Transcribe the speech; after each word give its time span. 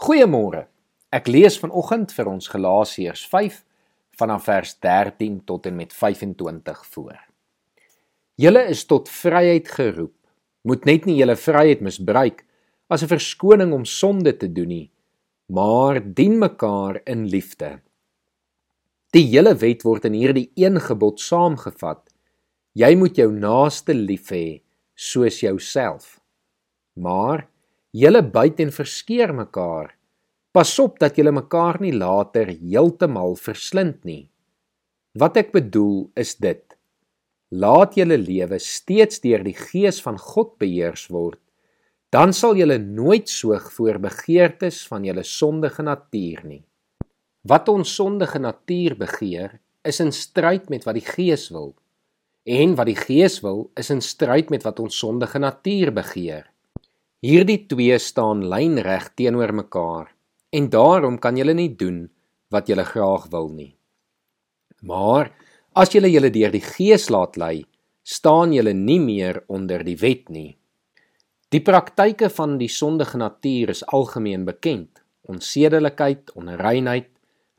Goeiemôre. 0.00 0.62
Ek 1.12 1.26
lees 1.28 1.58
vanoggend 1.60 2.08
vir 2.16 2.28
ons 2.30 2.46
Galasiërs 2.48 3.26
5 3.28 3.56
vanaf 4.16 4.46
vers 4.48 4.70
13 4.80 5.34
tot 5.44 5.66
en 5.68 5.74
met 5.76 5.92
25 5.92 6.78
voor. 6.94 7.18
Julle 8.40 8.62
is 8.72 8.86
tot 8.88 9.10
vryheid 9.12 9.68
geroep. 9.68 10.14
Moet 10.64 10.88
net 10.88 11.04
nie 11.04 11.18
julle 11.18 11.36
vryheid 11.36 11.84
misbruik 11.84 12.40
as 12.88 13.04
'n 13.04 13.12
verskoning 13.12 13.74
om 13.76 13.84
sonde 13.84 14.32
te 14.32 14.48
doen 14.48 14.72
nie, 14.72 14.90
maar 15.52 16.00
dien 16.00 16.38
mekaar 16.38 17.02
in 17.04 17.28
liefde. 17.28 17.82
Die 19.12 19.28
hele 19.28 19.54
wet 19.54 19.84
word 19.84 20.04
in 20.04 20.16
hierdie 20.16 20.50
een 20.56 20.80
gebod 20.80 21.20
saamgevat. 21.20 22.08
Jy 22.72 22.96
moet 22.96 23.16
jou 23.16 23.30
naaste 23.32 23.92
lief 23.92 24.32
hê 24.32 24.62
soos 24.96 25.40
jouself. 25.40 26.20
Maar 26.96 27.49
Julle 27.90 28.22
byt 28.22 28.60
en 28.62 28.70
verskeer 28.70 29.32
mekaar. 29.34 29.96
Pas 30.54 30.70
op 30.78 30.98
dat 31.02 31.16
julle 31.18 31.32
mekaar 31.34 31.80
nie 31.82 31.92
later 31.94 32.46
heeltemal 32.46 33.34
verslind 33.34 34.04
nie. 34.06 34.30
Wat 35.18 35.38
ek 35.40 35.50
bedoel 35.50 36.10
is 36.14 36.36
dit: 36.38 36.62
Laat 37.50 37.96
julle 37.98 38.18
lewe 38.18 38.60
steeds 38.62 39.18
deur 39.24 39.42
die 39.42 39.56
Gees 39.58 39.98
van 40.02 40.18
God 40.22 40.54
beheers 40.62 41.08
word. 41.10 41.40
Dan 42.14 42.30
sal 42.34 42.54
julle 42.58 42.78
nooit 42.78 43.30
soog 43.30 43.66
voor 43.74 43.98
begeertes 44.02 44.84
van 44.86 45.04
julle 45.06 45.26
sondige 45.26 45.82
natuur 45.82 46.46
nie. 46.46 46.62
Wat 47.42 47.68
ons 47.70 47.94
sondige 47.94 48.38
natuur 48.38 48.96
begeer, 49.02 49.58
is 49.82 49.98
in 50.02 50.12
stryd 50.12 50.70
met 50.70 50.86
wat 50.86 50.98
die 50.98 51.06
Gees 51.06 51.48
wil. 51.50 51.72
En 52.46 52.74
wat 52.78 52.86
die 52.86 52.98
Gees 52.98 53.40
wil, 53.42 53.70
is 53.74 53.90
in 53.90 54.02
stryd 54.02 54.50
met 54.50 54.62
wat 54.62 54.78
ons 54.78 54.98
sondige 54.98 55.42
natuur 55.42 55.90
begeer. 55.94 56.49
Hierdie 57.20 57.66
twee 57.68 57.98
staan 58.00 58.46
lynreg 58.48 59.10
teenoor 59.12 59.52
mekaar 59.52 60.06
en 60.56 60.70
daarom 60.72 61.18
kan 61.20 61.36
julle 61.36 61.52
nie 61.52 61.68
doen 61.76 62.06
wat 62.48 62.70
julle 62.72 62.86
graag 62.88 63.26
wil 63.28 63.50
nie. 63.52 63.74
Maar 64.80 65.28
as 65.76 65.92
julle 65.92 66.08
julle 66.08 66.30
deur 66.32 66.54
die 66.54 66.64
Gees 66.64 67.10
laat 67.12 67.36
lei, 67.36 67.66
staan 68.00 68.54
julle 68.56 68.72
nie 68.72 68.96
meer 69.04 69.42
onder 69.52 69.84
die 69.84 69.98
wet 70.00 70.32
nie. 70.32 70.56
Die 71.52 71.60
praktyke 71.60 72.30
van 72.32 72.56
die 72.56 72.70
sondige 72.72 73.20
natuur 73.20 73.74
is 73.74 73.84
algemeen 73.92 74.48
bekend: 74.48 75.02
onsedelikheid, 75.28 76.32
onreinheid, 76.40 77.10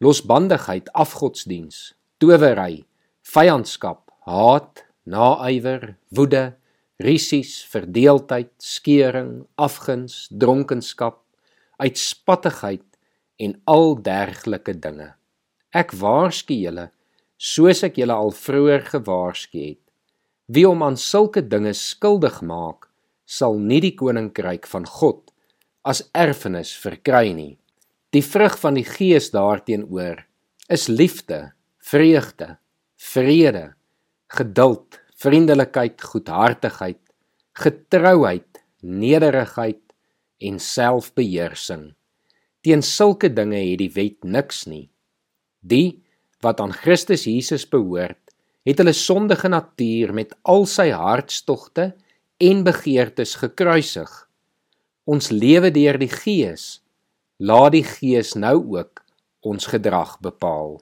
losbandigheid, 0.00 0.88
afgodsdiens, 0.96 1.92
towery, 2.16 2.86
vyandskap, 3.28 4.08
haat, 4.24 4.86
naaiwer, 5.04 5.98
woede, 6.16 6.54
risies, 7.00 7.60
verdeeldheid, 7.72 8.52
skeuring, 8.60 9.46
afguns, 9.56 10.26
dronkenskap, 10.30 11.22
uitspattigheid 11.80 12.84
en 13.40 13.56
al 13.64 13.96
dergelike 14.04 14.76
dinge. 14.76 15.14
Ek 15.72 15.94
waarsku 15.96 16.56
julle 16.60 16.90
soos 17.40 17.80
ek 17.86 17.96
julle 18.02 18.12
al 18.12 18.34
vroeër 18.36 18.84
gewaarsku 18.90 19.62
het. 19.62 19.80
Wie 20.50 20.66
om 20.68 20.82
aan 20.84 20.98
sulke 21.00 21.40
dinge 21.46 21.72
skuldig 21.78 22.40
maak, 22.44 22.90
sal 23.24 23.56
nie 23.56 23.80
die 23.80 23.94
koninkryk 23.96 24.66
van 24.68 24.84
God 24.84 25.30
as 25.86 26.02
erfenis 26.12 26.74
verkry 26.76 27.30
nie. 27.32 27.54
Die 28.12 28.24
vrug 28.26 28.58
van 28.60 28.76
die 28.76 28.84
Gees 28.84 29.30
daarteenoor 29.32 30.24
is 30.68 30.88
liefde, 30.90 31.52
vreugde, 31.78 32.58
vrede, 33.00 33.70
geduld, 34.34 34.98
vriendelikheid, 35.20 36.00
goedhartigheid, 36.00 37.00
getrouheid, 37.52 38.60
nederigheid 38.80 39.82
en 40.40 40.58
selfbeheersing. 40.58 41.90
Teen 42.64 42.82
sulke 42.84 43.28
dinge 43.32 43.60
het 43.60 43.80
die 43.82 43.90
wet 43.92 44.24
niks 44.24 44.64
nie. 44.68 44.88
Die 45.60 46.00
wat 46.40 46.60
aan 46.64 46.72
Christus 46.72 47.26
Jesus 47.28 47.66
behoort, 47.68 48.20
het 48.64 48.80
hulle 48.80 48.96
sondige 48.96 49.48
natuur 49.52 50.12
met 50.16 50.32
al 50.48 50.64
sy 50.68 50.88
hartstogte 50.92 51.90
en 52.40 52.64
begeertes 52.64 53.36
gekruisig. 53.40 54.10
Ons 55.04 55.28
lewe 55.32 55.72
deur 55.74 55.98
die 56.00 56.12
Gees. 56.12 56.80
Laat 57.40 57.74
die 57.76 57.84
Gees 57.84 58.34
nou 58.36 58.56
ook 58.76 59.02
ons 59.44 59.68
gedrag 59.68 60.16
bepaal. 60.24 60.78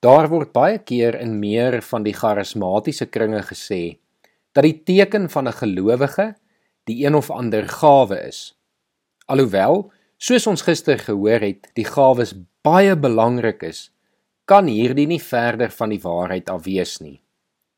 Daar 0.00 0.30
word 0.32 0.54
baie 0.56 0.78
keer 0.80 1.18
in 1.20 1.34
meer 1.42 1.82
van 1.84 2.06
die 2.06 2.14
charismatiese 2.16 3.10
kringe 3.12 3.42
gesê 3.44 3.98
dat 4.56 4.64
die 4.64 4.80
teken 4.82 5.28
van 5.28 5.48
'n 5.48 5.58
gelowige 5.60 6.34
die 6.88 7.04
een 7.04 7.14
of 7.14 7.30
ander 7.30 7.68
gawe 7.68 8.16
is. 8.28 8.56
Alhoewel, 9.26 9.92
soos 10.16 10.46
ons 10.46 10.62
gister 10.62 10.98
gehoor 10.98 11.40
het, 11.40 11.68
die 11.74 11.84
gawes 11.84 12.32
baie 12.62 12.96
belangrik 12.96 13.62
is, 13.62 13.90
kan 14.44 14.66
hierdie 14.66 15.06
nie 15.06 15.20
verder 15.20 15.70
van 15.70 15.92
die 15.92 16.00
waarheid 16.00 16.50
afwees 16.50 17.00
nie. 17.00 17.20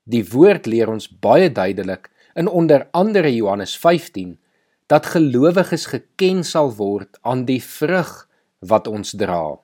Die 0.05 0.25
woord 0.25 0.67
leer 0.67 0.89
ons 0.89 1.09
baie 1.11 1.51
duidelik 1.53 2.11
in 2.35 2.49
onder 2.49 2.89
andere 2.93 3.35
Johannes 3.35 3.77
15 3.79 4.39
dat 4.87 5.07
gelowiges 5.07 5.87
geken 5.87 6.45
sal 6.45 6.73
word 6.75 7.19
aan 7.23 7.45
die 7.45 7.63
vrug 7.63 8.29
wat 8.61 8.87
ons 8.87 9.11
dra. 9.11 9.59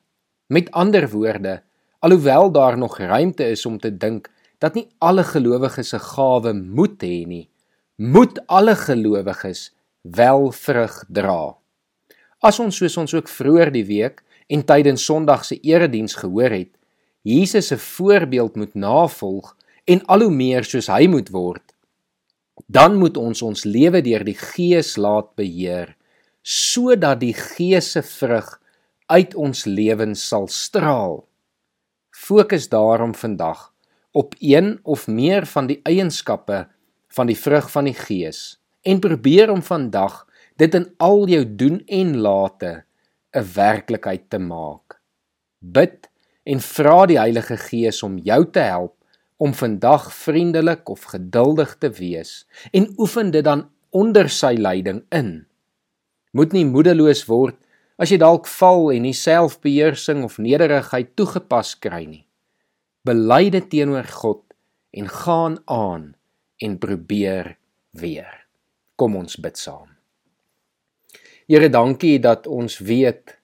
Met 0.46 0.70
ander 0.70 1.08
woorde, 1.10 1.62
Alhoewel 2.00 2.52
daar 2.52 2.78
nog 2.78 2.98
ruimte 2.98 3.44
is 3.44 3.66
om 3.66 3.78
te 3.78 3.96
dink 3.96 4.30
dat 4.58 4.74
nie 4.74 4.86
alle 4.98 5.24
gelowiges 5.24 5.92
'n 5.94 6.04
gawe 6.14 6.52
moet 6.52 7.02
hê 7.02 7.26
nie, 7.26 7.48
moet 7.96 8.46
alle 8.46 8.74
gelowiges 8.76 9.74
wel 10.02 10.52
vrug 10.52 11.04
dra. 11.08 11.56
As 12.38 12.58
ons 12.58 12.76
soos 12.76 12.96
ons 12.96 13.14
ook 13.14 13.28
vroeër 13.28 13.72
die 13.72 13.84
week 13.84 14.22
en 14.46 14.64
tydens 14.64 15.04
Sondag 15.04 15.44
se 15.44 15.60
erediens 15.60 16.14
gehoor 16.14 16.50
het, 16.50 16.70
Jesus 17.22 17.66
se 17.66 17.78
voorbeeld 17.78 18.56
moet 18.56 18.74
navolg 18.74 19.56
en 19.84 20.04
al 20.06 20.20
hoe 20.20 20.30
meer 20.30 20.64
soos 20.64 20.86
hy 20.86 21.06
moet 21.06 21.28
word, 21.28 21.74
dan 22.66 22.96
moet 22.96 23.16
ons 23.16 23.42
ons 23.42 23.64
lewe 23.64 24.02
deur 24.02 24.24
die 24.24 24.38
Gees 24.38 24.96
laat 24.96 25.34
beheer 25.34 25.96
sodat 26.42 27.20
die 27.20 27.34
Gees 27.34 27.90
se 27.92 28.02
vrug 28.02 28.60
uit 29.06 29.34
ons 29.34 29.64
lewens 29.64 30.28
sal 30.28 30.46
straal. 30.48 31.27
Fokus 32.18 32.68
daarom 32.68 33.14
vandag 33.14 33.74
op 34.10 34.34
een 34.38 34.80
of 34.82 35.06
meer 35.06 35.46
van 35.46 35.66
die 35.66 35.80
eienskappe 35.82 36.66
van 37.08 37.28
die 37.30 37.36
vrug 37.38 37.70
van 37.70 37.86
die 37.86 37.94
Gees 37.94 38.40
en 38.82 38.98
probeer 39.00 39.52
om 39.54 39.62
vandag 39.62 40.24
dit 40.58 40.74
in 40.74 40.88
al 40.96 41.28
jou 41.30 41.44
doen 41.60 41.78
en 41.86 42.16
late 42.16 42.72
'n 43.30 43.46
werklikheid 43.54 44.30
te 44.30 44.38
maak. 44.38 44.98
Bid 45.58 46.10
en 46.42 46.60
vra 46.60 47.06
die 47.06 47.18
Heilige 47.18 47.56
Gees 47.56 48.02
om 48.02 48.18
jou 48.18 48.50
te 48.50 48.66
help 48.66 48.94
om 49.36 49.54
vandag 49.54 50.12
vriendelik 50.14 50.88
of 50.88 51.02
geduldig 51.02 51.76
te 51.78 51.90
wees 51.90 52.48
en 52.72 52.92
oefen 52.96 53.30
dit 53.30 53.44
dan 53.44 53.70
onder 53.90 54.28
sy 54.28 54.54
leiding 54.58 55.04
in. 55.08 55.46
Moet 56.32 56.52
nie 56.52 56.66
moedeloos 56.66 57.24
word 57.24 57.56
as 57.98 58.12
jy 58.12 58.18
dalk 58.22 58.46
val 58.46 58.92
en 58.94 59.04
nie 59.04 59.16
selfbeheersing 59.16 60.22
of 60.26 60.38
nederigheid 60.38 61.16
toegepas 61.18 61.74
kry 61.82 62.04
nie. 62.06 62.24
Bely 63.06 63.50
dit 63.50 63.66
teenoor 63.72 64.06
God 64.20 64.42
en 64.94 65.10
gaan 65.10 65.58
aan 65.66 66.12
en 66.62 66.78
probeer 66.78 67.56
weer. 67.98 68.46
Kom 68.98 69.16
ons 69.18 69.38
bid 69.42 69.58
saam. 69.58 69.90
Here, 71.48 71.68
dankie 71.72 72.18
dat 72.20 72.46
ons 72.46 72.78
weet 72.84 73.38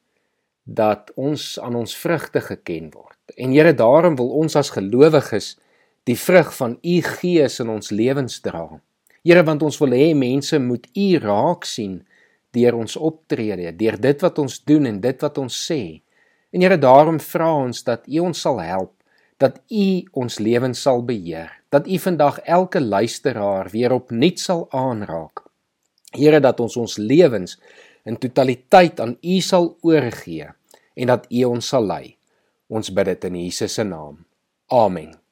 dat 0.65 1.10
ons 1.16 1.59
aan 1.60 1.76
ons 1.78 1.94
vrugte 1.97 2.41
geken 2.44 2.91
word. 2.92 3.16
En 3.36 3.53
Here, 3.53 3.72
daarom 3.75 4.16
wil 4.21 4.31
ons 4.44 4.56
as 4.56 4.72
gelowiges 4.75 5.54
die 6.04 6.19
vrug 6.21 6.50
van 6.56 6.76
U 6.84 6.97
Gees 7.00 7.60
in 7.65 7.71
ons 7.72 7.91
lewens 7.91 8.41
dra. 8.44 8.66
Here, 9.25 9.44
want 9.44 9.65
ons 9.65 9.78
wil 9.81 9.97
hê 9.97 10.12
mense 10.16 10.59
moet 10.60 10.86
U 10.92 11.09
raak 11.25 11.65
sien 11.65 12.03
deur 12.54 12.78
ons 12.78 12.97
optrede, 12.97 13.72
deur 13.76 13.98
dit 14.00 14.22
wat 14.22 14.39
ons 14.39 14.59
doen 14.65 14.86
en 14.86 15.01
dit 15.03 15.27
wat 15.27 15.39
ons 15.42 15.60
sê. 15.66 15.83
En 16.54 16.62
Here, 16.62 16.78
daarom 16.78 17.18
vra 17.21 17.51
ons 17.66 17.83
dat 17.83 18.06
U 18.06 18.21
ons 18.28 18.41
sal 18.47 18.62
help 18.62 18.95
dat 19.42 19.59
U 19.68 19.86
ons 20.12 20.39
lewens 20.39 20.83
sal 20.86 21.03
beheer, 21.04 21.51
dat 21.68 21.89
U 21.91 21.98
vandag 21.98 22.39
elke 22.39 22.80
luisteraar 22.80 23.71
weer 23.71 23.92
opnuut 23.92 24.41
sal 24.41 24.66
aanraak. 24.71 25.42
Here, 26.15 26.41
dat 26.41 26.60
ons 26.60 26.77
ons 26.78 26.98
lewens 26.98 27.59
in 28.06 28.18
totaliteit 28.21 29.00
aan 29.00 29.16
U 29.21 29.41
sal 29.41 29.74
oorgee 29.83 30.53
en 30.95 31.10
dat 31.10 31.27
U 31.30 31.45
ons 31.50 31.74
sal 31.74 31.91
lei. 31.91 32.16
Ons 32.71 32.92
bid 32.95 33.12
dit 33.12 33.28
in 33.30 33.42
Jesus 33.45 33.74
se 33.80 33.84
naam. 33.84 34.22
Amen. 34.71 35.23